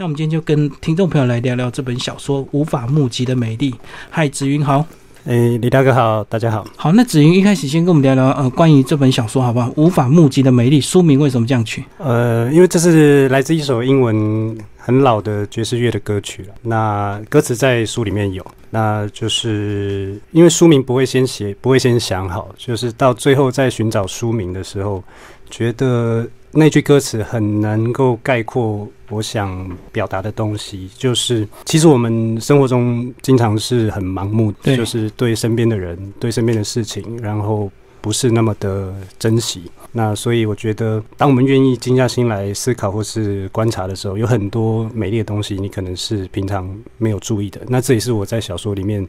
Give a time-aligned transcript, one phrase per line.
[0.00, 3.72] 那我们今天就跟听众朋友来聊聊这本小说《无法募集的美丽》。
[4.08, 4.86] 嗨，子云好。
[5.24, 6.64] 哎，李大哥好，大家好。
[6.76, 9.66] 好，那子云一开始先跟我们聊聊呃，关于这本小说好不好？
[9.74, 11.84] 《无法募集的美丽》书名为什么这样取？
[11.98, 16.54] 呃，因为这是来自一首英文很老的爵士乐的歌曲了。
[16.62, 25.02] 那歌词在书里面有，那就是因为书名不会先写，不会先想好，就是到最后在寻找书名的时候，
[25.50, 26.24] 觉得
[26.58, 28.88] 那句歌词很能够概括。
[29.10, 39.62] 我想表达的东西就是，其实我们生活中经常是很盲目，就是对身边的人、对身边的事情，然后不是那么的珍惜。
[39.92, 47.62] 那所以我觉得，当我们愿意静下心来思考或是观察的时候，有很多美丽的东西，你可能是平常没有注意的。
[47.66, 49.08] 那这也是我在小说里面，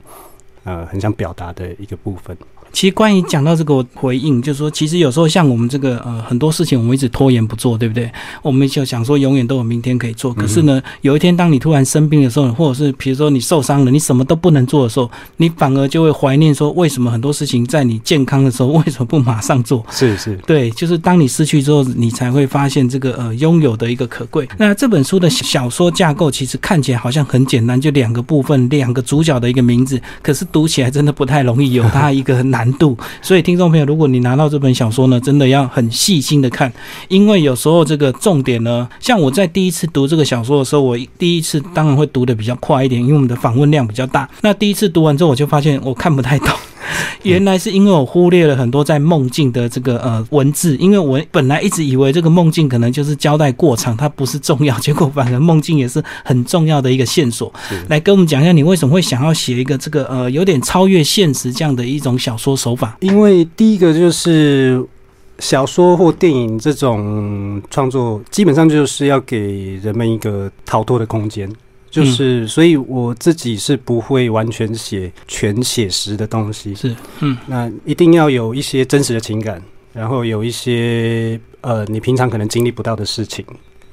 [0.63, 2.37] 呃，很想表达的一个部分。
[2.71, 8.09] 其实关于讲到这个回应，就是说，其实有时候像我们这个呃很多事情，我们一直拖延不做，对不对？
[8.41, 10.33] 我们就想说永远都有明天可以做。
[10.33, 19.85] 可是呢，有一天当你突然生病的时候，或者是比如说你受伤了，你什么都不能做的时候，你反而就会怀念说，为什么很多事情在你健康的时候为什么不马上做？
[19.91, 24.47] 是是，对，就是当你失去之后，你才会发现这个呃拥有的一个可贵。
[24.57, 32.97] 那这本书的小说架构其实看起来好像很简单，就两个部分，两个主角的一个名字，可是读起来真的不太容易，有它一个难难度。
[33.21, 36.71] 所以听众朋友，如果你拿到这本小说呢，真的要很细心的看，
[37.07, 44.29] 因为有时候这个重点呢，像我在第一次读这个小说的时候，我第一次当然会读的比较快一点，因为我们的访问量比较大。
[44.41, 46.49] 那第一次读完之后，我就发现我看不太懂。
[47.23, 57.53] 原来是因为我忽略了很多在梦境的这个呃文字，因为我本来一直以为这个梦境可能就是交代过场，它不是重要，结果反而梦境也是很重要的一个线索。
[57.87, 62.97] 来跟我们讲一下，你为什么会想要写一个这个呃有点超越现实这样的一种小说手法？
[63.01, 64.83] 因为第一个就是
[65.39, 71.49] 小说或电影这种创作，基本上就是要给人们一个逃脱的空间。
[71.89, 83.43] 就是，所以我自己是不会完全写全写实的东西，是，嗯，那一定要有一些真实的情感，然后有一些呃你平常可能经历不到的事情，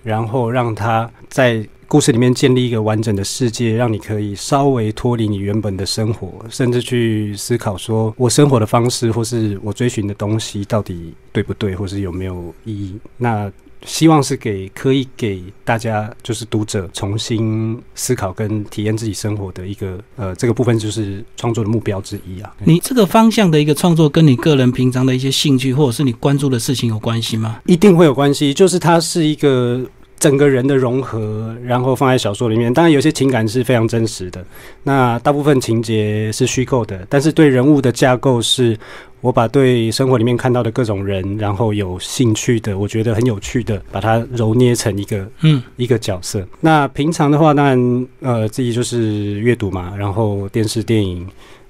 [0.02, 12.98] 然后让他在故事里面建立一个完整的世界，让你可以稍微脱离你原本的生活，甚至去思考说我生活的方式或是我追寻的东西到底对不对，或是有没有意义？
[13.16, 13.50] 那。
[13.84, 22.52] 希望是给可以给大家，就是读者重新思考跟体验自己生活的一个呃，这个部分就是创作的目标之一啊。
[22.64, 27.60] 你这个方向的一个创作，跟你个人平常的一些兴趣或者是你关注的事情有关系吗？
[27.66, 29.84] 一定会有关系，就是它是一个
[30.18, 32.72] 整个人的融合，然后放在小说里面。
[32.72, 34.44] 当然，有些情感是非常真实的，
[34.82, 38.76] 那大部分情节是虚构的，但是对人物的架构是。
[39.20, 46.46] 我把对生活里面看到的各种人，然后有兴趣的，我觉得很有趣的，把它揉捏成一个嗯一个角色。
[46.60, 51.26] 那平常的话，当然呃自己就是阅读嘛，然后电视电影，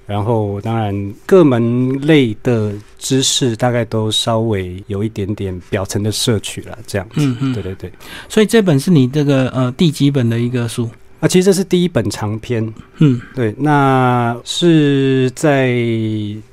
[0.07, 7.15] 然后当然各门类的知识大概都稍微有一点点表层的摄取了，这样子。
[7.19, 7.91] 嗯嗯，对对对。
[8.29, 10.91] 所以这本是你这个呃第几本的一个书？
[11.21, 15.75] 啊，其实这是第一本长篇，嗯，对，那是在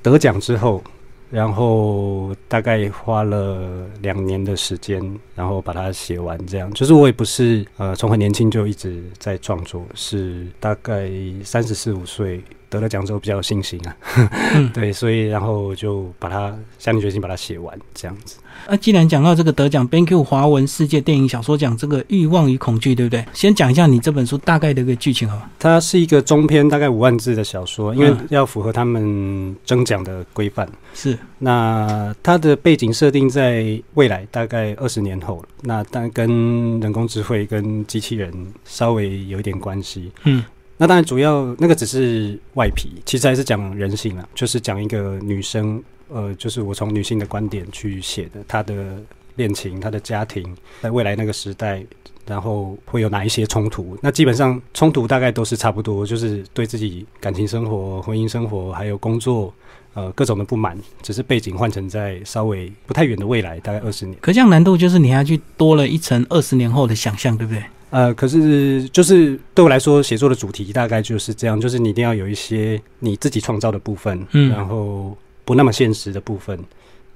[0.01, 0.81] 得奖之后，
[1.29, 5.02] 然后大概花了两年的时间，
[5.35, 6.38] 然后把它写完。
[6.46, 11.12] 这样，就是我也不是呃从很年轻就一直在创作，是大概
[11.44, 12.41] 三十四五岁。
[12.73, 13.95] 得了奖之后比较有信心啊，
[14.73, 18.38] 对，所以然后就把它下定决心把它写完这样子。
[18.67, 23.23] 那既然讲到这个得奖 BenQ 华文世界电影小说奖这个欲望与恐惧，对不对？
[23.34, 25.50] 先讲一下你这本书大概的一个剧情好吗？
[25.59, 30.67] 它是一个中篇，大概五万字的小说，因为要符合他们征奖的规范。
[30.95, 31.17] 是。
[31.40, 35.44] 那它的背景设定在未来，大概二十年后。
[35.61, 38.31] 那但跟人工智慧跟机器人
[38.63, 40.11] 稍微有一点关系。
[40.23, 40.44] 嗯。
[40.78, 48.97] 那当然，主要那个只是外皮，其实还是讲人性啊，就是讲一个女生，呃，就是我从女性的观点去写的，她的
[49.35, 50.44] 恋情、她的家庭，
[50.81, 51.85] 在未来那个时代，
[52.25, 53.97] 然后会有哪一些冲突？
[54.01, 59.53] 那基本上冲突大概都是差不多，就是对自己感情生活、婚姻生活还有工作，
[59.93, 64.17] 呃，各种的不满，只是背景换成在稍微不太远的未来，大概二十年。
[64.19, 67.64] 可这样难度就是你还去多了一层二十年后的想象，对不对？
[67.93, 76.57] 呃，可是就是对我来说，写作的主题大概就是这样，就是你一定要有一些你自己创造的部分，嗯，然后不那么现实的部分。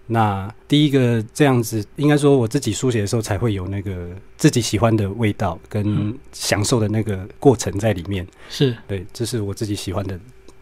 [0.05, 8.25] 那第一个这样子，应该说我自己书写的时候才会有那个自己喜欢的味道跟享受的那个过程在里面。
[8.47, 10.17] 是对，这是我自己喜欢的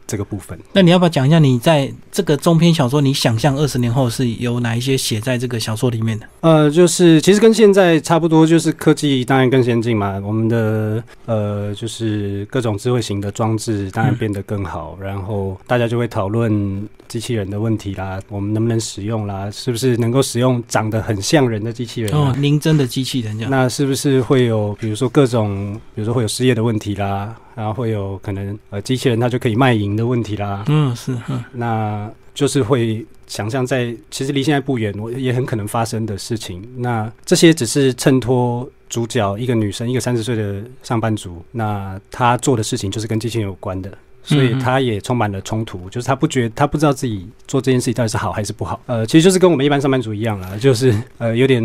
[0.07, 0.57] 这个部分。
[0.74, 6.28] 那你要不要讲一下，你在这个中篇小说，你想象二十年后是有哪一些写在这个小说里面的？
[6.42, 23.51] 呃，就是其实跟现在差不多，就是科技当然更先进嘛，我们的呃就是各种智慧型的装置当然变得更好，然后大家就会讨论机器人的问题啦，我们能不能使用啦，是不是能够使用长得很像人的机器人啊、哦，您真的机器人这样？
[23.51, 36.62] 那是不是会有，比如说各种，比如说会有失业的问题啦，然后会有可能呃机器人它就可以卖淫的问题啦，嗯，是，嗯那就是会想象在其实离现在不远，我也很可能发生的事情。
[36.78, 43.92] 那这些只是衬托主角一个女生，一个三十岁的上班族，那她做的事情就是跟机器人有关的。
[44.28, 48.81] 所以她也充满了冲突，就是她不觉她不知道自己做这件事情到底是好还是不好。
[48.88, 51.62] 呃，其实就是跟我们一般上班族一样啦，就是呃有点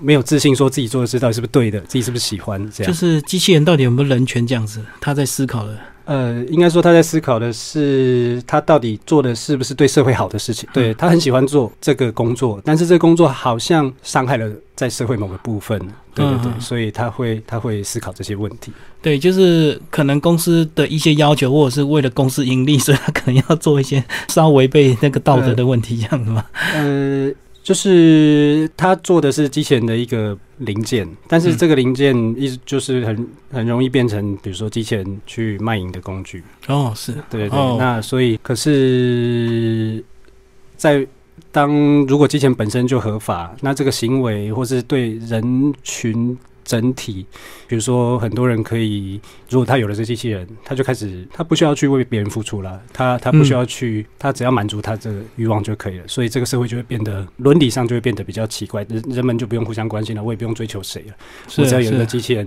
[0.00, 2.92] 没有自信，说自己做的事到底是不是对的，自己是不是喜欢这样。
[2.92, 4.80] 就是机器人到底有没有人权这样子？
[5.00, 5.76] 他在思考的。
[6.04, 10.68] 呃，应该说他在思考的是，他到底做的是不是对社会好的事情？
[10.72, 15.78] 对他很喜欢做这个工作，但是这个工作好像伤害了在社会某个部分。
[16.12, 18.72] 对对对，嗯所以他会他会思考这些问题。
[19.00, 26.44] 对，就是可能公司的一些要求，或者是为了公司盈利，所以他可能要做一些稍违背那个道德的问题，这样子嘛。
[26.74, 27.30] 呃，
[27.62, 36.42] 就是他做的是机器人的一个零件，但是这个零件一直就是很很容易变成，比如说机器人去卖淫的工具。
[36.66, 37.76] 哦，是，对对对，哦。
[37.78, 40.04] 那所以可是，
[40.76, 41.06] 在
[41.52, 41.70] 当
[42.06, 47.26] 如果机器人本身就合法，那这个行为或是对人群整体，
[47.66, 61.14] 比如说很多人可以，如果他有了这机器人，他就开始他不需要去为别人付出了，他他不需要去，他只要满足他这个欲望就可以了，所以这个社会就会变得伦理上就会变得比较奇怪，人人们就不用互相关心了，我也不用追求谁了，
[61.58, 62.46] 我只要有一个机器人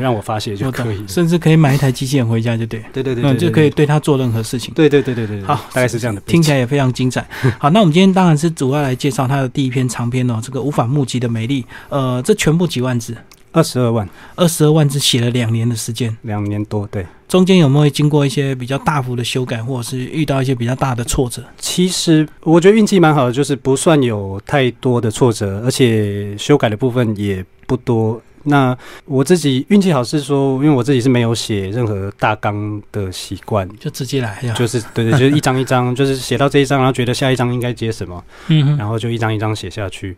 [0.00, 1.08] 让我发泄就可以了。
[1.08, 4.72] 甚至可以买一台机器人回家就对，嗯，对对对对，就可以对他做任何事情。
[4.74, 7.26] 对对对对对，对好大概是这样的，听起来也非常精彩。
[7.58, 11.64] 好，那我们今天当然是主要来介绍他的第一篇长篇哦，这个无法募集的美丽。
[11.88, 13.16] 呃，这全部几万字，
[13.52, 16.16] 二十二万，二十二万只，写了两年的时间。
[16.22, 17.06] 两年多，对。
[17.28, 21.42] 中间有没有经过一些比较大幅的修改，或者是遇到一些比较大的挫折？
[21.58, 28.20] 其实我觉得运气蛮好的，就是不算有太多的挫折，而且修改的部分也不多。
[28.44, 34.52] 那我自己运气好是说，因为我自己是没有写任何大纲的习惯，就直接来呀。
[34.54, 40.16] 就是对对，就是一张一张，就是写到这一张，然后觉得下一张应该接什么，嗯，然后就一张一张写下去。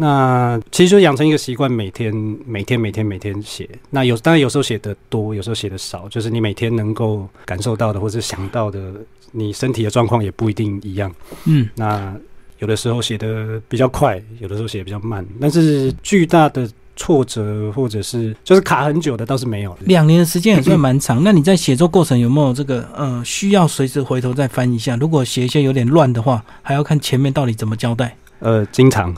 [0.00, 2.10] 那其实就养成一个习惯，每天
[2.46, 3.68] 每天每天每天写。
[3.90, 8.94] 那有当然有时候写的多，有时候写的少，就是你每天能够感受到的或者想到的，
[9.30, 11.14] 你身体的状况也不一定一样。
[11.44, 12.16] 嗯，那
[12.60, 19.76] 有的时候写的比较快，有的时候写的比较慢，但是巨大的挫折或者是就是卡很久的倒是没有。
[19.80, 21.22] 两年的时间也算蛮长。
[21.22, 24.96] 那你在写作过程有没有这个呃需要随时回头再翻一下？
[24.96, 28.16] 如果写一些有点乱的话，还要看前面到底怎么交代。
[28.40, 29.14] 呃，经常，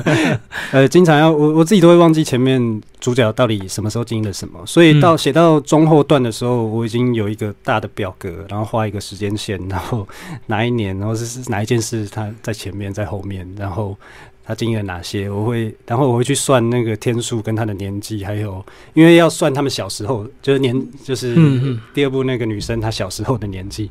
[0.72, 10.08] 呃，经常要我我自己都会忘记前面主角到底什么时候经历了什么，所以到写到中后段的时候，我已经有一个大的表格，然后画一个时间线，然后
[10.46, 13.94] 哪一年，然后是是哪一件事它在前面，在后面，然后
[14.42, 18.64] 他经历了哪些，我会，然后我会去算那个天数跟他的年纪，还有
[18.94, 21.36] 因为要算他们小时候，就是年，就是
[21.92, 23.90] 第二部那个女生她小时候的年纪。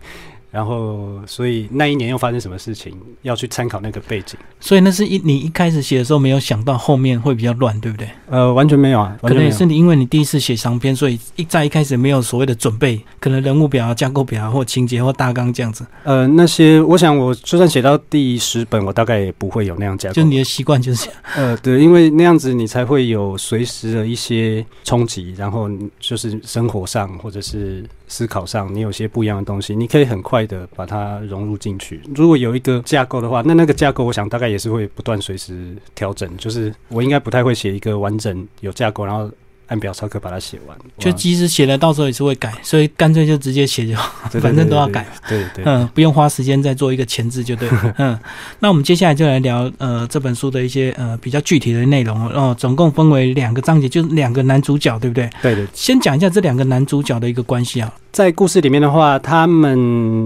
[0.56, 2.94] 然后，所以那一年又发生什么事情，
[3.24, 4.40] 要去参考那个背景。
[4.62, 8.08] 所以那是一你一开始写的时候没有想到后面会比较乱，对不对？
[8.30, 9.52] 呃，完全没有啊，可能也。
[9.52, 20.16] 是你因为你第一次写长篇，所以一在一开始没有所谓的准备，可能人物表啊、架构表啊或情节或大纲这样子，呃，那些我想，我就算写到第十本，我大概也不会有那样架构。
[20.16, 21.22] 就你的习惯就是这样。
[21.36, 25.70] 呃，对，因为那样子你才会有随时的一些冲击，然后
[26.00, 32.02] 就是生活上或者是思考上，你有些不一样的东西，你可以很快的把它融入进去。
[32.16, 36.30] 如果有一个架构的话，那那个架构，我想大概也是会不断随时调整。
[36.38, 39.30] 就是我应该不太会写一个完整有架构，然后
[39.68, 40.78] 按表操课把它写完。
[40.98, 45.06] 就即使写了，到时候也是会改，所以干脆就直接写就好， 反正都要改。
[45.28, 47.96] 对对对，嗯，不用花时间再做一个前置就对了。
[48.00, 48.20] 嗯，
[48.60, 52.32] 那我们接下来就来聊呃这本书的一些呃比较具体的内容哦。
[52.34, 55.30] 哦，总共分为两个章节，就是两个男主角，对不对？
[55.42, 55.68] 对对。
[55.74, 57.94] 先讲一下这两个男主角的一个关系啊。
[58.12, 59.78] 在故事里面的话，他们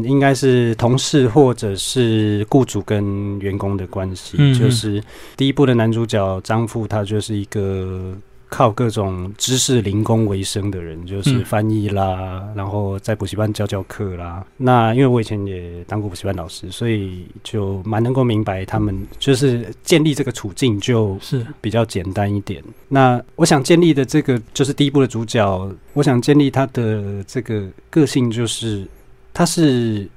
[0.03, 4.35] 应该是同事或者是雇主跟员工的关系。
[4.37, 5.03] 嗯嗯就是
[5.35, 8.13] 第一部的男主角张富，他就是一个
[8.49, 14.45] 靠各种知识零工为生的人，就是嗯翻译啦，然后在补习班教教课啦。
[14.57, 22.63] 那因为我以前也当过补习班老师，所以就蛮能够明白他们就是建立这个处境就是比较简单一点。
[22.87, 28.85] 那我想建立的这个就是第一部的主角，我想建立他的这个个性就是。
[29.31, 30.09] 他是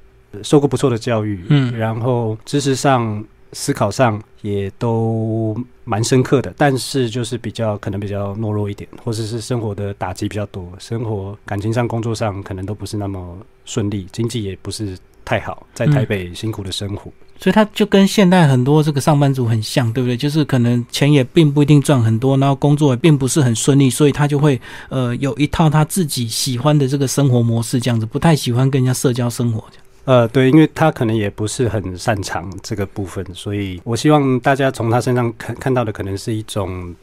[0.42, 17.12] 受过不错的教育，嗯然后知识上、思考上也都蛮深刻的，但是就是比较可能比较懦弱一点，或者是生活的打击比较多，生活感情上、工作上可能都不是那么顺利，经济也不是太好，在台北辛苦的生活。
[17.38, 20.16] 所以他就跟现代很多这个上班族很像，对不对？
[20.16, 29.64] 就是可能钱也并不一定赚很多，然后工作也并不是很顺利，所以他就会呃有一套他自己喜欢的这个生活模式，这样子不太喜欢跟人家社交生活。
[30.04, 36.94] 呃，对，因为他可能也不是很擅长这个部分，所以我希望大家从他身上看看到的可能是一种，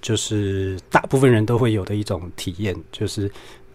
[0.00, 3.28] 就是大部分人都会有的一种体验，就是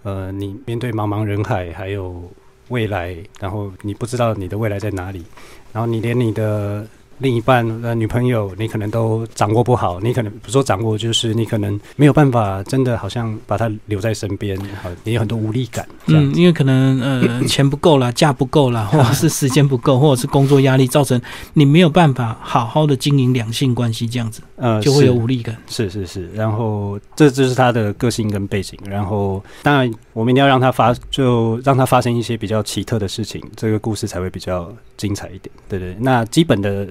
[0.04, 2.24] 呃，你面对茫茫人海，还有
[2.70, 5.26] 未来，然后你不知道你的未来在哪里，
[5.74, 6.88] 然后你连你的
[7.20, 21.22] 另一半呃女朋友，你可能都掌握不好，你可能不说掌握，就是你可能没有办法真的好像把她留在身边，好，你有很多无力感，嗯，因为可能呃钱不够啦，价不够啦，或者是时间不够，或者是工作压力造成
[21.54, 25.56] 你没有办法好好的经营两性关系，这样子呃就会有无力感。
[25.68, 35.54] 是是是，然后这就是他的个性跟背景，然后当然我们一定要让他发，就让他发生一些比较奇特的事情，这个故事才会比较精彩一点。
[35.68, 36.88] 对对，那基本的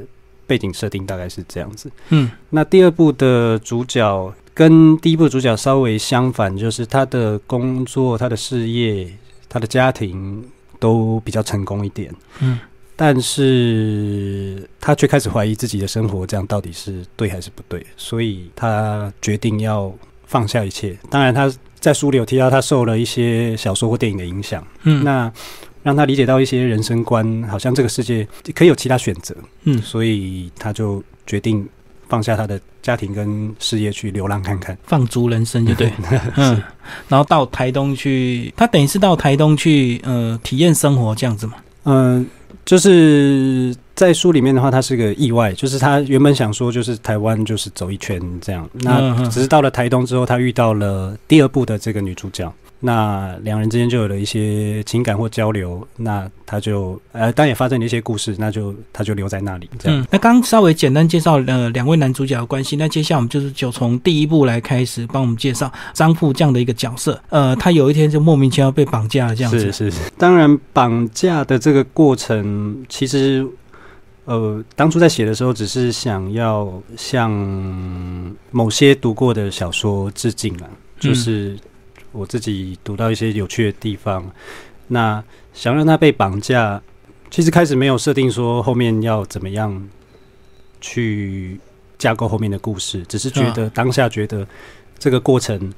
[0.48, 1.88] 背景设定大概是这样子。
[2.08, 9.08] 嗯那第二部的主角跟第一部主角稍微相反，就是他的工作、他的事业、
[9.48, 10.44] 他的家庭
[10.80, 12.12] 都比较成功一点。
[12.40, 12.58] 嗯
[13.00, 17.86] 但是他却开始怀疑自己的生活，这样到底是对还是不对？
[17.96, 19.94] 所以他决定要
[20.26, 20.98] 放下一切。
[21.08, 25.32] 当然，他在书里有提到，他受了一些小说或电影的影响，嗯那
[25.82, 29.80] 让他理解到一些人生观，好像这个世界可以有其他选择，嗯。
[29.80, 31.66] 所以他就决定
[32.08, 34.76] 放下他的家庭跟事业去流浪看看。
[34.84, 35.92] 放逐人生就对，
[36.36, 36.62] 嗯，
[37.08, 41.54] 然后到台东去，他等于是到台东去呃体验生活这样子嘛。
[41.84, 42.26] 嗯、
[42.64, 49.30] 就是在书里面的话，他是个意外，就是他原本想说就是台湾就是走一圈这样，嗯那嗯。
[49.30, 60.00] 只是到了台东之后，他遇到了第二部的这个女主角，那两人之间就有了一些情感或交流，那他就呃，当然也发生了一些故事，那就他就留在那里这样。
[60.00, 67.20] 嗯，那刚稍微简单介绍呃两位男主角的关系，那接下来我们就是就从第一部来开始帮我们介绍张富这样的一个角色。
[67.30, 69.58] 呃，他有一天就莫名其妙被绑架了这样子。
[69.58, 73.44] 是是是，当然绑架的这个过程，其实
[74.24, 77.28] 呃，当初在写的时候，只是想要向
[78.52, 80.68] 某些读过的小说致敬啊，
[81.00, 81.58] 就是
[82.12, 84.30] 我自己读到一些有趣的地方，
[84.88, 85.22] 那
[85.52, 86.80] 想让他被绑架，
[87.30, 89.88] 其实开始没有设定说后面要怎么样
[90.80, 91.58] 去
[91.98, 94.46] 架构后面的故事，只是觉得当下觉得
[94.98, 95.72] 这个过程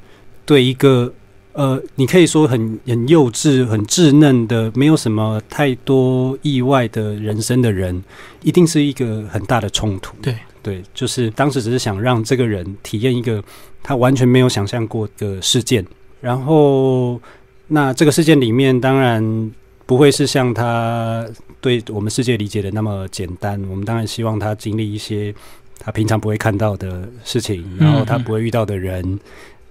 [0.44, 1.12] 对一个
[1.52, 8.02] 呃，你可以说很很幼稚、很稚嫩的，没有什么太多意外的人生的人，
[8.42, 10.14] 一定是一个很大的冲突。
[10.22, 10.36] 对。
[10.62, 13.42] 对，就是当时只是想让这个人体验一个
[13.82, 15.82] 他完全没有想象过的事件，
[16.20, 17.20] 然后
[17.68, 19.50] 那这个事件里面当然
[19.86, 21.26] 不会是像他
[21.60, 25.34] 对我们世界理解的那么简单，我们当然希望他经历一些
[25.78, 29.18] 他平常不会看到的事情，然后他不会遇到的人，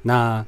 [0.01, 0.46] 那。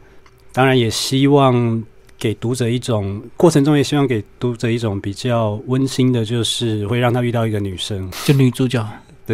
[0.54, 1.82] 当然也希望
[2.20, 8.86] 给读者一种过程中，也希望给读者一种比较温馨的，就是会让他遇到一个女生，就女主角，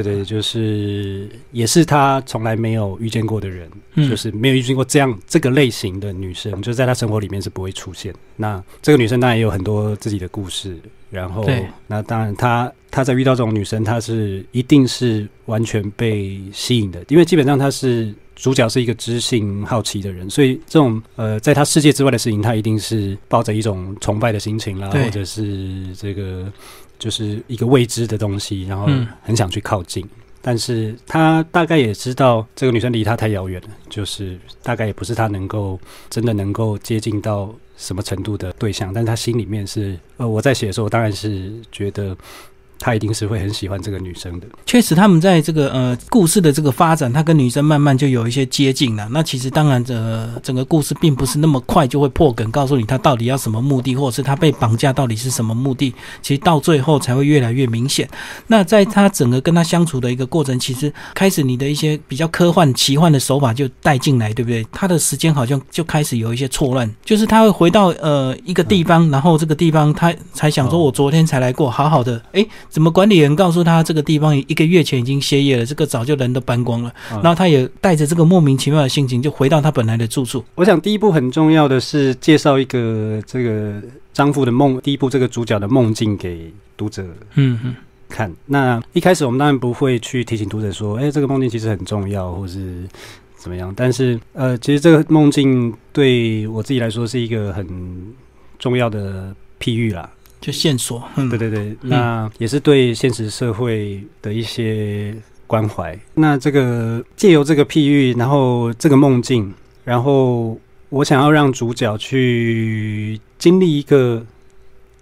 [0.04, 8.14] 对对，就是也是他从来没有遇见过的人，嗯就是没有遇见过这样这个类型的女生，就在他生活里面是不会出现。
[8.36, 10.78] 那这个女生当然也有很多自己的故事，
[11.10, 11.46] 然后
[11.88, 18.14] 那当然她她在遇到这种女生，她是一定是完全被吸引的，因为基本上她是。
[18.40, 26.46] 主角是一个知性好奇的人，所以这种呃，在他世界之外的事情，他一定是抱着一种崇拜的心情啦，或者是这个
[27.00, 30.08] 就是一个未知的东西，然后嗯很想去靠近。
[30.42, 35.78] 但是他大概也知道这个女生离他太遥远了，就是大概也不是他能够
[36.10, 38.94] 真的能够接近到什么程度的对象。
[38.94, 42.16] 但是他心里面是，呃，我在写的时候，当然是觉得
[42.80, 44.48] 他一定是会很喜欢这个女生的。
[44.66, 49.08] 确实，他们在这个呃故事的这个发展，他跟女生慢慢就有一些接近了。
[49.12, 55.94] 那其实当然，这整个故事并不是那么快就会破梗，告诉你他到底要什么目的，或者是他被绑架到底是什么目的。
[56.22, 58.08] 其实到最后才会越来越明显。
[58.48, 64.66] 那在他整个跟他相处的一个过程，其实开始你的一些比较科幻、奇幻的手法就带进来，对不对？
[64.72, 80.44] 他的时间好像就开始有一些错乱，就是他会回到呃一个地方，然后这个地方他才想说，哦我昨天才来过，好好的，诶，怎么管理员告诉他这个地方一个月前已经歇业了，这个早就人都搬光了，嗯然后他也带着这个莫名其妙的心情就回到他本来的住处。
[80.56, 83.82] 我想第一步很重要的是介绍一个这个
[84.14, 87.04] 张父的梦，第一步这个主角的梦境给读者
[87.36, 87.76] 嗯嗯，
[88.10, 88.34] 看。
[88.46, 92.84] 那一开始我们当然不会去提醒读者说，哎、这个梦境其实很重要，或是
[93.38, 93.74] 怎么样。
[93.76, 97.68] 但是呃，其实这个梦境对我自己来说是一个很
[98.60, 100.10] 重要的譬喻啦。
[100.40, 101.04] 就线索。
[101.16, 105.16] 嗯，对对对，那也是对现实社会的一些
[105.46, 105.98] 关怀。
[106.14, 109.54] 那这个借由这个譬喻，然后这个梦境，
[109.84, 114.26] 然后我想要让主角去经历一个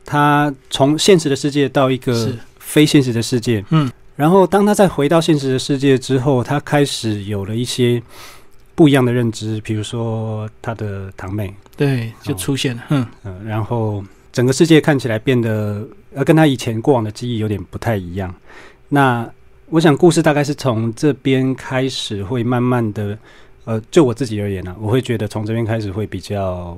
[0.05, 8.01] 他从现实的世界到一个非现实的世界，嗯，然后当他再回到现实的世界之后，他开始有了一些
[8.75, 12.83] 不一样的认知，比如说他的堂妹，对，就哦出现了。
[12.89, 14.03] 嗯，嗯，然后
[14.35, 18.35] 整个世界看起来变得呃跟他以前过往的记忆有点不太一样。
[18.89, 19.25] 那
[19.69, 23.17] 我想故事大概是从这边开始，会慢慢的，
[23.63, 26.77] 呃，就我自己而言呢、我会觉得从这边开始会比较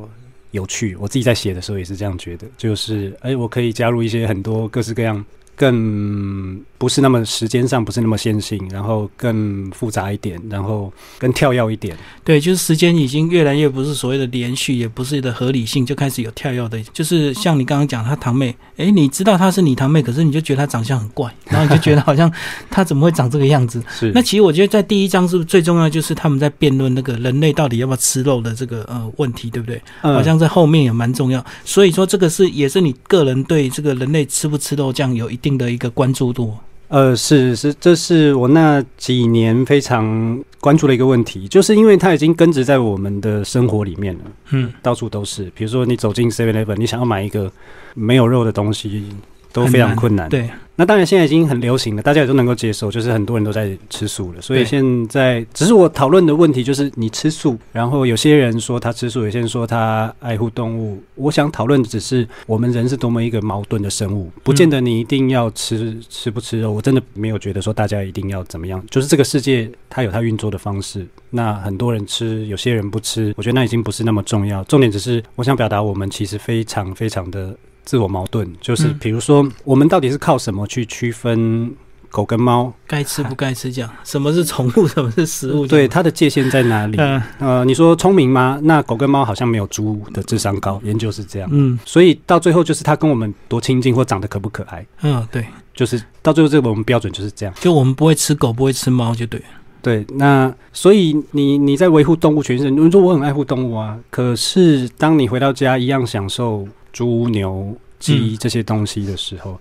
[0.51, 0.95] 有趣。
[0.97, 5.25] 我自己在写的时候也是这样觉得，就是哎，我可以加入一些很多各式各样。
[5.55, 11.97] 更不是那么时间上不是那么线性，然后更复杂一点，然后更跳跃一点。
[12.23, 22.31] 对，就是时间已经越来越不是所谓的连续，也不是的合理性，就开始有跳跃的，就是像你刚刚讲他堂妹，诶，你知道她是你堂妹，可是你就觉得她长相很怪，然后你就觉得好像
[22.69, 23.81] 她怎么会长这个样子？
[23.89, 29.81] 是那其实我觉得在第一章是不是最重要就是他们在辩论那个人类到底要不要吃肉的这个呃问题，对不对？
[30.03, 36.53] 嗯好像在后面也蛮重要，所以说这个是也是你个人对这个人类吃不吃肉这样有一定的一个关注度。
[36.89, 45.51] 呃，是是，这是我那几年非常关注的一个问题，就是因为它已经根植在我们的生活里面了，嗯，到处都是。
[45.53, 47.51] 比如说你走进 Seven Eleven，你想要买一个
[47.93, 49.03] 没有肉的东西，
[49.51, 50.29] 都非常困难。
[50.29, 54.41] 对，那当然现在已经很流行了，大家也都能够接受，就是很多人都在吃素了。
[54.41, 61.01] 所以现在只是我讨论的问题就是你吃素，然后有些人说他吃素，有些人说他爱护动物。
[61.15, 66.71] 我想讨论的只是我们人是多么一个矛盾的生物，不见得你一定要吃吃不吃肉。
[66.71, 71.05] 我真的没有觉得说大家一定要怎么样，就是这个世界它有它运作的方式。
[71.29, 74.63] 那很多人吃，有些人不吃，我觉得那已经不是那么重要。
[74.65, 77.53] 重点只是我想表达，我们其实非常非常的
[77.87, 81.73] 自我矛盾，就是嗯比如说，我们到底是靠什么去区分
[82.09, 82.73] 狗跟猫？
[82.85, 85.65] 该吃不该吃这样，什么是宠物，什么是食物？
[85.65, 86.97] 对，，它的界限在哪里？
[86.99, 88.59] 嗯呃，你说聪明吗？
[88.63, 91.49] 那狗跟猫好像没有猪的智商高，研究是这样。
[91.53, 97.55] 嗯所以到最后就是它跟我们多亲近或长得可不可爱，嗯，对，就是到最后这个我们标准就是这样。
[97.61, 99.45] 就我们不会吃狗，不会吃猫，就对了。
[99.81, 109.59] 对，那所以你你在维护动物权益，你说我很爱护动物啊，可是当你回到家一样享受猪牛鸡嗯这些东西的时候，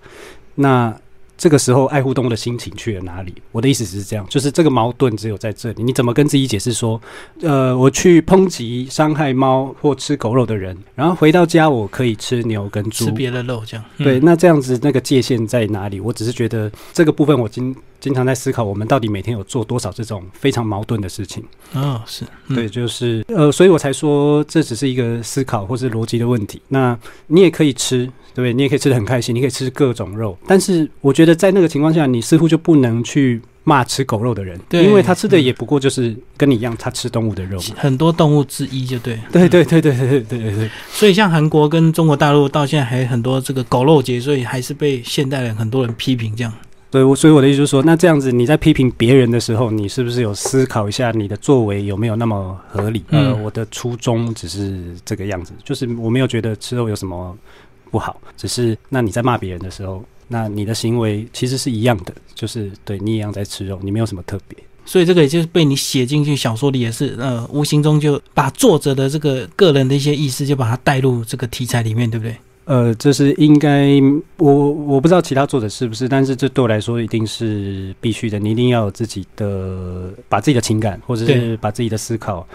[0.55, 0.91] 那
[1.37, 3.31] 这个时候爱护动物的心情去了哪里？
[3.51, 6.99] 我的意思是这样，就是这个矛盾只有在这里，你怎么跟自己解释说，
[7.41, 13.85] 呃，我去抨击伤害猫或吃狗肉的人，然后回到家我可以吃牛跟猪吃，别的肉这样。
[13.97, 15.99] 嗯对，那这样子那个界限在哪里？
[15.99, 21.43] 我只是觉得这个部分我经经常在思考，我们到底每天有做多少这种非常矛盾的事情？
[21.73, 26.61] 哦，是，嗯对，就是呃，所以我才说这只是一个思考或是逻辑的问题。
[26.69, 28.53] 那你也可以吃，对不对？
[28.53, 37.75] 你也可以吃的很开心，你可以吃各种肉，但是我觉得在那个情况下，你似乎就不能去骂吃狗肉的人，对因为他吃的嗯也不过就是跟你一样，他吃动物的肉嘛。
[37.77, 39.19] 很多动物之一，就对。
[39.31, 46.53] 对对对对对对对对对，所以像韩国跟中国大陆到现在还很多这个狗肉节，所以还是被现代人很多人批评这样。
[46.97, 53.03] 对，我所以我的意思就是说，那这样子你在批评别人的时候，你是不是有思考一下你的作为有没有那么合理？
[53.09, 57.37] 呃，嗯我的初衷只是这个样子，就是我没有觉得吃肉有什么
[57.91, 64.57] 不好，只是那你在骂别人的时候，那你的行为其实是一样的，就是对你一样在吃肉，你没有什么特别。
[64.83, 72.35] 所以这个也就是被你写进去小说里，也是呃，无形中就把作者的这个个人的一些意思，就把它带入这个题材里面，对不对？
[72.67, 73.91] 呃，这是应该，
[74.35, 78.37] 我我不知道其他作者是不是，但是这对我来说一定是必须的。
[78.37, 82.45] 你一定要有自己的，把自己的情感或者是把自己的思考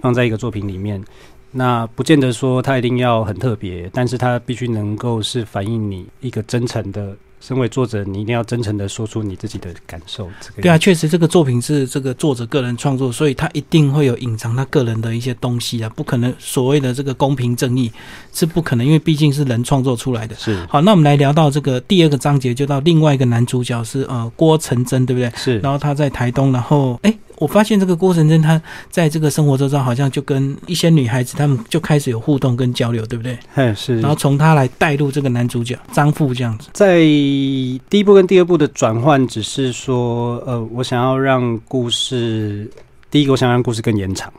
[0.00, 1.04] 放在一个作品里面。
[1.50, 7.14] 那不见得说它一定要很特别，但是它必须能够是反映你一个真诚的。
[7.40, 10.28] 身为作者，你一定要真诚的说出你自己的感受。
[10.40, 17.90] 这个对啊，确实这个作品是这个作者个人创作，所以他一定会有隐藏他个人的一些东西啊，不可能所谓的这个公平正义
[18.32, 20.36] 是不可能，因为毕竟是人创作出来的。
[20.36, 25.32] 是好，那我们来聊到这个第二个章节，就到另外一个男主角是呃郭成真，对不对？
[25.34, 33.38] 是然后他在台东，然后哎，我发现这个郭晨真他在这个生活周遭好像就跟一些女孩子他们就开始有互动跟交流，对不对？
[33.54, 33.98] 嘿，是。
[34.02, 42.70] 然后从他来带入这个男主角张富这样子，在第一部跟第二部的转换，只是说，呃，我想要让故事，
[43.10, 44.30] 第一个我想让故事更延长，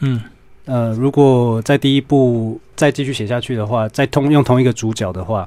[0.00, 0.22] 嗯，
[0.64, 5.46] 呃，如果在第一部再继续写下去的话，再通用同一个主角的话。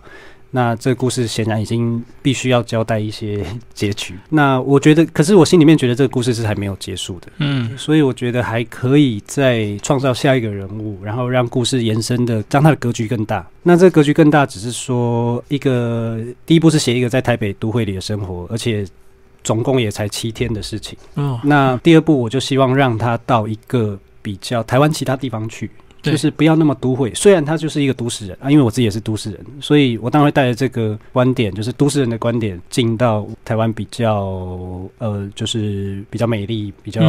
[0.54, 4.16] 那这个故事显然已经必须要交代一些 结局。
[4.30, 7.28] 那我觉得，可是我心里面觉得这个故事是还没有结束的。
[7.38, 13.48] 嗯，所以我觉得还可以再创造下一个人物，然后让故事延伸的，让它的格局更大。
[13.64, 18.86] 那这个格局更大，只是说一个第一步是写一个在台北都会里的生活，而且
[19.44, 20.98] 总共也才七天的事情。
[21.14, 25.72] 哦，那第二步我就希望让他到一个比较台湾其他地方去。
[26.02, 34.26] 就是不要那么都会，虽然他就是一个都市人啊，因为我自己也是都市人，所以我当然会带着这个观点，就是都市人的观点，进到台湾比较
[34.98, 37.02] 呃，就是比较美丽、比较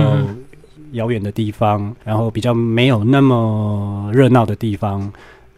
[0.92, 5.10] 遥远的地方，然后比较没有那么热闹的地方，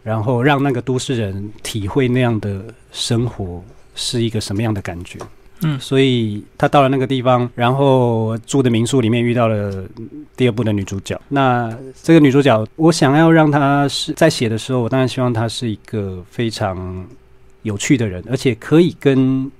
[0.02, 3.62] 然后让那个都市人体会那样的生活
[3.96, 5.18] 是一个什么样的感觉。
[5.62, 9.84] 嗯，所以他到了那个地方，然后住的民宿里面遇到了
[10.36, 11.18] 第二部的女主角。
[11.28, 17.06] 那这个女主角，我想要让她是在写的时候，我当然希望她是一个非常
[17.62, 19.50] 有趣的人，而且可以跟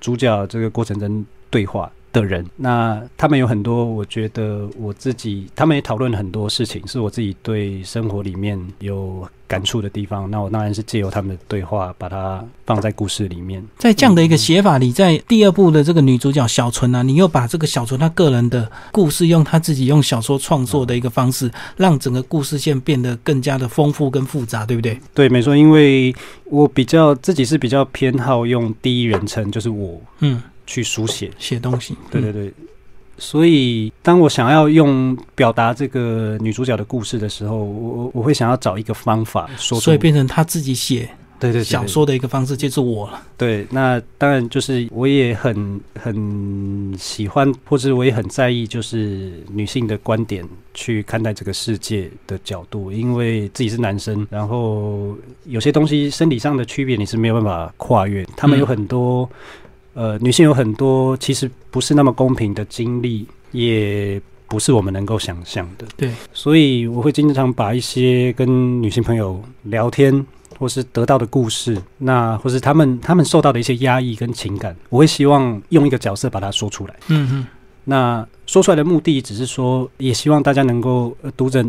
[0.00, 1.90] 主角这个过程中对话。
[2.16, 10.30] 的人，那他们有很多，我觉得我自己，他们也讨论很多事情，是我自己对生活里面有感触的地方。
[10.30, 13.62] 那我当然是借由他们的对话，把它放在故事里面。
[13.76, 24.98] 在这样的一个写法里，在第二部的这个女主角小纯啊，你又把这个小纯她个人的故事，用她自己用小说创作的一个方式，让整个故事线变得更加的丰富跟复杂，对不对？
[25.14, 26.14] 对，没错，因为
[26.46, 30.42] 我比较自己是比较偏好用第一人称，就是我，嗯。
[30.66, 32.52] 去书写写东西，对对对。
[33.18, 41.08] 所以，当我想要用表达这个女主角的故事的时候，我我会想要找一个方法说，所以变成她自己写
[41.40, 43.22] 对对小说的一个方式，就是我了。
[43.38, 59.26] 对，那当然就是我也很很喜欢，或者我也很在意，就是女性的观点去看待这个世界的角度，因为自己是男生，然后有些东西生理上的区别你是没有办法跨越，他们有很多。
[59.96, 65.86] 呃，女性有很多其实不是那么公平的经历，也不是我们能够想象的。
[65.96, 70.26] 对，所以我会经常把一些跟女性朋友聊天，
[70.58, 76.94] 或是得到的故事，那或是他们他们受到的一些压抑跟情感，我会希望用一个角色把它说出来。
[77.08, 77.46] 嗯嗯，
[77.84, 81.64] 那说出来的目的只是说，也希望大家能够读者，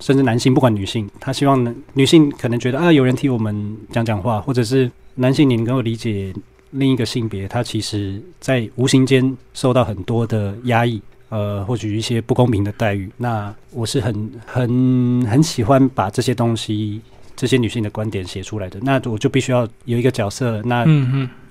[0.00, 6.32] 甚至男性，不管女性，他希望女性可能觉得啊，有人替我们讲讲话，或者是男性，你能够理解。
[6.70, 13.10] 另一个性别，他其实在无形间受到很多的压抑，呃，或许一些不公平的待遇。
[13.16, 17.00] 那我是很很很喜欢把这些东西、
[17.34, 18.78] 这些女性的观点写出来的。
[18.82, 20.84] 那我就必须要有一个角色，那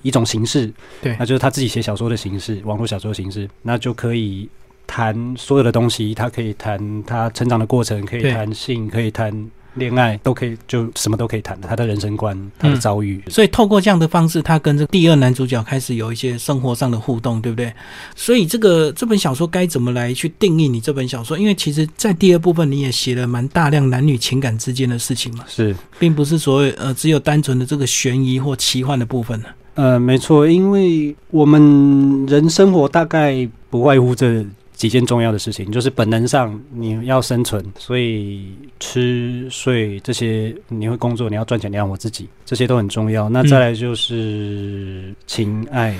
[0.01, 4.47] 一种形式，对，那就是她自己写小说的形式，网络小说的形式，那就可以
[4.85, 6.13] 谈所有的东西。
[6.13, 9.49] 她可以谈她成长的过程，可以谈性，可以谈。
[9.75, 11.59] 恋爱都可以，就什么都可以谈。
[11.61, 17.73] 他的人生观，他的遭遇，所以透过这样的方式，他跟这第二男主角开始有一些生活上的互动，对不对？
[18.15, 21.37] 所以这个这本小说该怎么来去定义你这本小说？
[21.37, 29.47] 因为其实，在第二部分你也写了蛮大量男女情感之间的事情嘛，是，并不是所谓呃只有单纯的这个悬疑或奇幻的部分呢。
[29.75, 34.45] 呃，没错，因为我们人生活大概不外乎这。
[34.75, 43.29] 几件重要的事情，就是本能上你要生存，所以吃睡这些，你会工作，你要赚钱，你养活自己，这些都很重要。
[43.29, 45.95] 那再来就是情爱，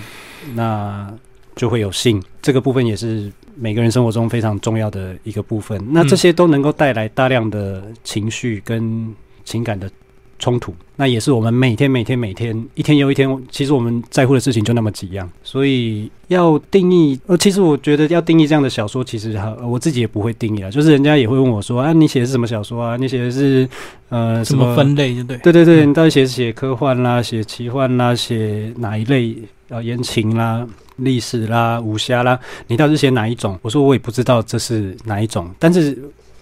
[0.54, 1.12] 那
[1.56, 5.82] 就会有性，这个部分也是每个人生活中非常重要的一个部分。
[5.90, 9.90] 那这些都能够带来大量的情绪跟情感的。
[10.38, 22.98] 冲突，那也是我们每天每天每天一天又一天，其实我们在乎的事情就那么几样，所以要定义，呃，其实我觉得要定义这样的小说，其实哈，我自己也不会定义啊，就是人家也会问我说啊，你写的是什么小说啊？
[22.98, 23.68] 你写的是
[24.10, 25.14] 呃什么分类？
[25.24, 29.36] 对对对对，你到底写写科幻啦，写奇幻啦，写哪一类
[29.70, 29.82] 啊？
[29.82, 30.68] 言情啦、
[30.98, 33.58] 历史啦、武侠啦，你到底写哪一种？
[33.62, 35.98] 我说我也不知道这是哪一种，但是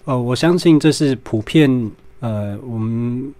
[0.06, 3.32] 呃，我相信这是普遍呃我们。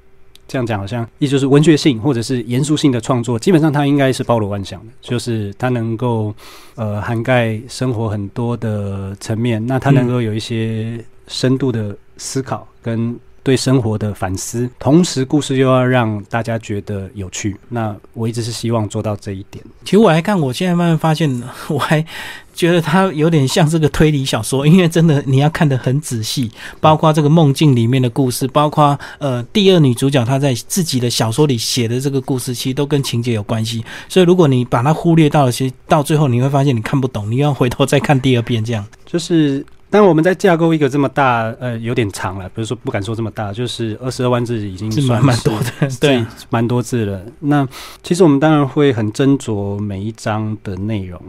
[0.54, 6.32] 这样讲好像，也就是文学性或者是严肃性的创作，基本上它应该是包罗万象的，就是它能够
[6.76, 17.56] 呃涵盖生活很多的层面，那它能够有一些深度的思考跟对生活的反思，同时故事又要让大家觉得有趣。
[17.70, 19.64] 那我一直是希望做到这一点。
[19.84, 22.04] 其实我来看，我现在慢慢发现， 我还
[22.54, 33.84] 觉得它有点像这个推理小说，因为真的你要看得很仔细，包括这个梦境里面的故事，包括呃第二女主角她在自己的小说里写的这个故事，其实都跟情节有关系。
[34.08, 38.86] 所以如果你把它忽略到了，其实到最后你会发现你看不懂，你要回头再看第二遍这样。
[39.06, 47.22] 就是当我们在架构一个这么大，呃，有点长了，比如说不敢说这么大，就是二十二万字已经算蛮蛮多的， 对，蛮多字了。
[47.42, 47.68] 那
[48.02, 51.22] 其实我们当然会很斟酌每一章的内容。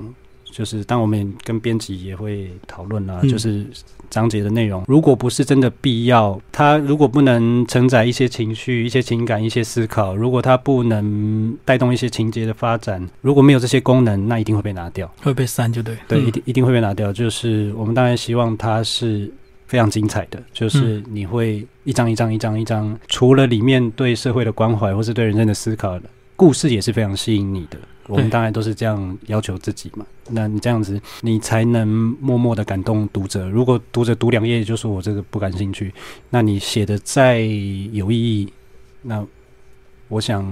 [0.54, 3.66] 就是当我们跟编辑也会讨论啊，就是
[4.08, 17.12] 章节的内容，如果不是真的必要，它如果不能承载一些情绪、一些情感、一些思考，如果它不能带动一些情节的发展，如果没有这些功能，那一定会被拿掉，会被删，就对，对，一定一定会被拿掉。
[17.12, 19.28] 就是我们当然希望它是
[19.66, 25.98] 非常精彩的，就是你会一张一张、一张一张，除了里面对社会的关怀或是对人生的思考
[26.36, 27.76] 故事，也是非常吸引你的。
[28.06, 30.04] 我们当然都是这样要求自己嘛。
[30.28, 31.86] 那你这样子，你才能
[32.20, 33.48] 默默的感动读者。
[33.48, 35.92] 如果读者读两页就说我这个不感兴趣，
[36.30, 38.52] 那你写的再有意义，
[39.02, 39.24] 那
[40.08, 40.44] 我想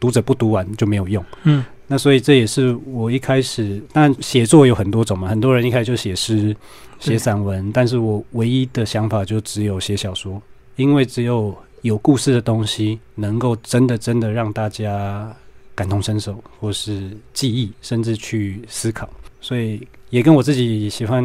[0.00, 1.24] 读者不读完就没有用。
[1.44, 5.28] 嗯，那所以这也是我一开始，但写作有很多种嘛。
[5.28, 6.56] 很多人一开始就写诗、
[6.98, 10.40] 写散文，但是我唯一的想法就只有写小说，
[10.76, 15.34] 因为只有有故事的东西，能够真的真的让大家。
[15.78, 19.08] 感同身受，或是记忆，甚至去思考，
[19.40, 21.22] 所以也跟我自己喜欢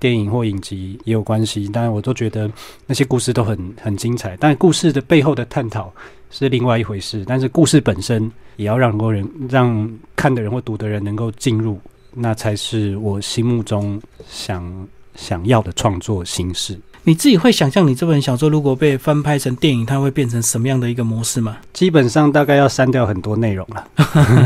[0.00, 1.68] 电影或影集也有关系。
[1.68, 2.50] 当然，我都觉得
[2.86, 5.92] 那些故事都很很精彩，但故事的背后的探讨
[6.30, 7.24] 是另外一回事。
[7.26, 11.78] 但是故事本身也要让多人、让看的人或读的人能够进入，
[12.14, 16.80] 那才是我心目中想想要的创作形式。
[17.04, 21.56] 你自己会想象你这本小说如果被翻拍成电影，它会变成什么样的一个模式吗？
[21.72, 23.86] 基本上大概要删掉很多内容了，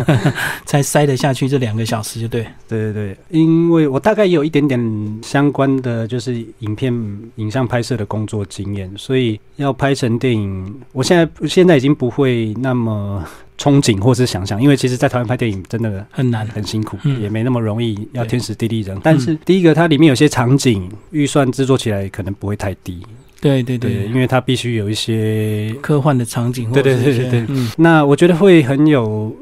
[0.64, 2.46] 才塞得下去这两个小时，就对。
[2.68, 6.92] 对对对，因为我大概有一点点相关的就是影片
[7.36, 13.24] 影像拍摄的工作经验，所以要拍成电影，我现在现在已经不会那么。
[13.62, 18.98] 憧憬或是想象，因为其实，在台湾拍电影真的很难、很辛苦，也没那么容易，要天时地利人。
[19.04, 23.00] 但是，第一个，它里面有些场景预算制作起来可能不会太低。
[23.40, 26.72] 对对对，因为它必须有一些科幻的场景。
[26.72, 27.46] 对对对对对。
[27.76, 29.32] 那我觉得会很有、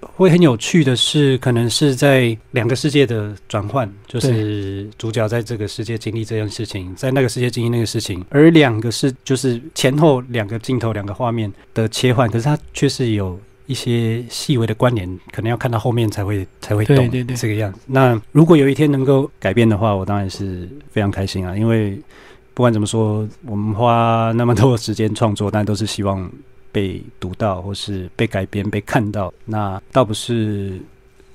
[0.00, 13.38] 会很有趣的是，可能是在两个世界的转换，就是主角在这个世界经历这件事情，在那个世界经历那个事情，而两个是就是前后两个镜头、两个画面的切换，可是它却是有。
[13.68, 16.96] 一些细微的关联，可能要看到后面才会才会懂
[17.36, 17.78] 这个样子。
[17.84, 21.54] 那如果有一天能够改变的话，我当然是非常开心啊！
[21.54, 22.00] 因为
[22.54, 26.28] 不管怎么说，我们花那么多时间创作，但都是希望
[26.72, 29.30] 被读到，或是被改编、被看到。
[29.44, 30.80] 那倒不是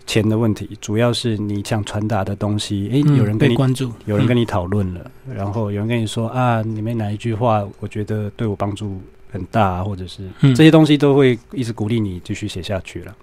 [0.08, 2.90] 钱的问题，主要是你想传达的东西。
[2.92, 9.00] 诶，有人跟你关注，有人跟你讨论了，然后有人跟你说啊，里面哪一句话，我觉得对我帮助。
[9.34, 10.24] 很大，或者是
[10.56, 13.14] 这些东西都会一直鼓励你继续写下去了。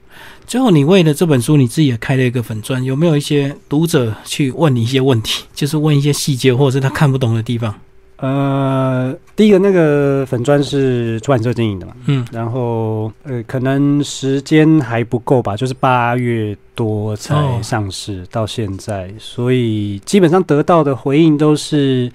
[0.45, 7.73] 最后，你为了这本书，你自己也开了一个粉钻，有没有一些读者去问你一些问题， 就是问一些细节或者是他看不懂的地方？
[8.17, 22.13] 呃，第一个那个粉砖是出版社经营的嘛，嗯，然后呃，可能时间还不够吧，就是八月多才上市到现在，所以基本上得到的回应都是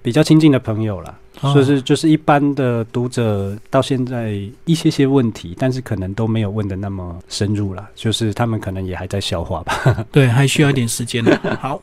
[0.00, 1.18] 比较亲近的朋友了。
[1.40, 10.04] 所以是就是一般的读者到现在一些些问题，但是可能都没有问的那么深入了，就是他们可能也还在消化吧。
[10.10, 11.38] 对，还需要一点时间的。
[11.60, 11.80] 好，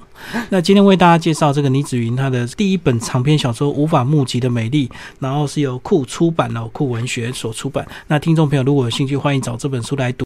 [0.50, 4.88] 那今天为大家介绍这个倪子云他的第一本长篇小说《无法募集的美丽》，
[5.20, 7.88] 然后是由酷出版哦，酷文学所出版。
[8.08, 10.24] 那听众朋友如果有兴趣，欢迎找这本书来读。